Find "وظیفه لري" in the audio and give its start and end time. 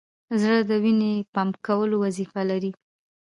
2.05-2.71